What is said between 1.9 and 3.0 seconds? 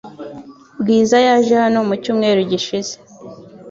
cyumweru gishize.